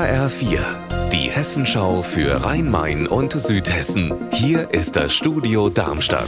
[0.00, 0.60] HR4,
[1.12, 4.14] die Hessenschau für Rhein-Main und Südhessen.
[4.32, 6.24] Hier ist das Studio Darmstadt.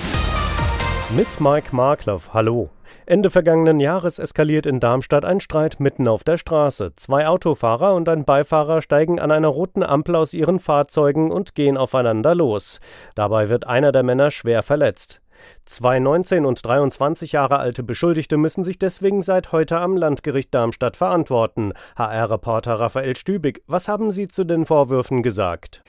[1.16, 2.68] Mit Mike Markloff, hallo.
[3.06, 6.92] Ende vergangenen Jahres eskaliert in Darmstadt ein Streit mitten auf der Straße.
[6.96, 11.78] Zwei Autofahrer und ein Beifahrer steigen an einer roten Ampel aus ihren Fahrzeugen und gehen
[11.78, 12.78] aufeinander los.
[13.14, 15.22] Dabei wird einer der Männer schwer verletzt.
[15.64, 20.96] Zwei 19 und 23 Jahre alte Beschuldigte müssen sich deswegen seit heute am Landgericht Darmstadt
[20.96, 21.72] verantworten.
[21.96, 25.82] HR-Reporter Raphael Stübig, was haben Sie zu den Vorwürfen gesagt?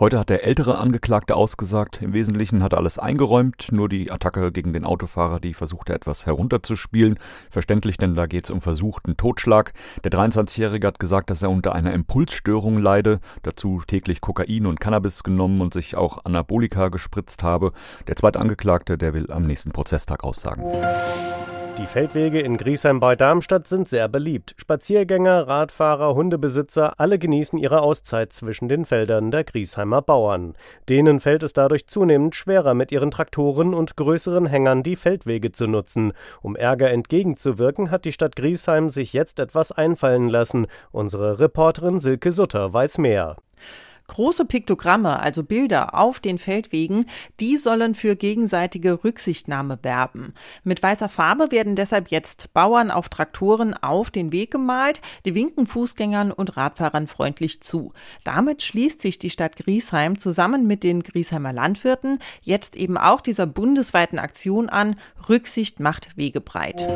[0.00, 2.02] Heute hat der ältere Angeklagte ausgesagt.
[2.02, 6.24] Im Wesentlichen hat er alles eingeräumt, nur die Attacke gegen den Autofahrer, die versuchte etwas
[6.24, 7.18] herunterzuspielen.
[7.50, 9.72] Verständlich, denn da geht es um versuchten Totschlag.
[10.04, 15.24] Der 23-Jährige hat gesagt, dass er unter einer Impulsstörung leide, dazu täglich Kokain und Cannabis
[15.24, 17.72] genommen und sich auch Anabolika gespritzt habe.
[18.06, 20.62] Der zweite Angeklagte, der will am nächsten Prozesstag aussagen.
[21.78, 24.52] Die Feldwege in Griesheim bei Darmstadt sind sehr beliebt.
[24.56, 30.56] Spaziergänger, Radfahrer, Hundebesitzer, alle genießen ihre Auszeit zwischen den Feldern der Griesheimer Bauern.
[30.88, 35.68] Denen fällt es dadurch zunehmend schwerer, mit ihren Traktoren und größeren Hängern die Feldwege zu
[35.68, 36.14] nutzen.
[36.42, 40.66] Um Ärger entgegenzuwirken, hat die Stadt Griesheim sich jetzt etwas einfallen lassen.
[40.90, 43.36] Unsere Reporterin Silke Sutter weiß mehr.
[44.08, 47.06] Große Piktogramme, also Bilder auf den Feldwegen,
[47.40, 50.34] die sollen für gegenseitige Rücksichtnahme werben.
[50.64, 55.66] Mit weißer Farbe werden deshalb jetzt Bauern auf Traktoren auf den Weg gemalt, die winken
[55.66, 57.92] Fußgängern und Radfahrern freundlich zu.
[58.24, 63.46] Damit schließt sich die Stadt Griesheim zusammen mit den Griesheimer Landwirten jetzt eben auch dieser
[63.46, 64.96] bundesweiten Aktion an,
[65.28, 66.86] Rücksicht macht Wege breit.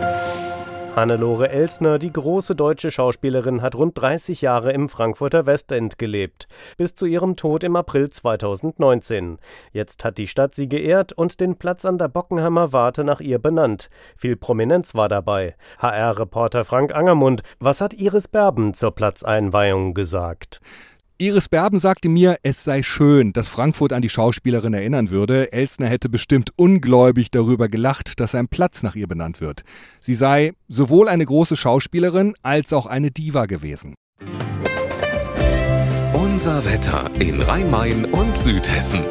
[0.95, 6.95] Hannelore Elsner, die große deutsche Schauspielerin, hat rund 30 Jahre im Frankfurter Westend gelebt, bis
[6.95, 9.39] zu ihrem Tod im April 2019.
[9.73, 13.39] Jetzt hat die Stadt sie geehrt und den Platz an der Bockenheimer Warte nach ihr
[13.39, 13.89] benannt.
[14.19, 15.57] Viel Prominenz war dabei.
[15.79, 20.61] HR-Reporter Frank Angermund, was hat Iris Berben zur Platzeinweihung gesagt?
[21.23, 25.53] Iris Berben sagte mir, es sei schön, dass Frankfurt an die Schauspielerin erinnern würde.
[25.53, 29.63] Elsner hätte bestimmt ungläubig darüber gelacht, dass ein Platz nach ihr benannt wird.
[30.01, 33.95] Sie sei sowohl eine große Schauspielerin als auch eine Diva gewesen.
[36.13, 39.03] Unser Wetter in Rhein-Main und Südhessen.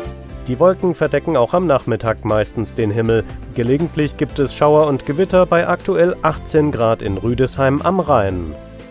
[0.50, 3.24] Die Wolken verdecken auch am Nachmittag meistens den Himmel.
[3.56, 8.54] Gelegentlich gibt es Schauer und Gewitter bei aktuell 18 Grad in Rüdesheim am Rhein.